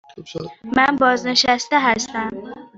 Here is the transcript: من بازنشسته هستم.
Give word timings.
من 0.77 0.95
بازنشسته 1.01 1.79
هستم. 1.79 2.31